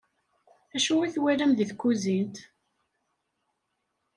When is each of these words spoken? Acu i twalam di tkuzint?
Acu 0.75 0.93
i 1.05 1.07
twalam 1.13 1.51
di 1.57 1.65
tkuzint? 1.71 2.35